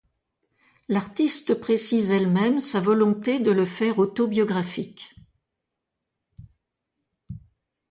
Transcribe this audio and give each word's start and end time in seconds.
L'artiste 0.89 1.53
précise 1.61 2.11
elle-même 2.11 2.57
sa 2.57 2.79
volonté 2.79 3.39
de 3.39 3.51
le 3.51 3.67
faire 3.67 3.99
autobiographique. 3.99 5.13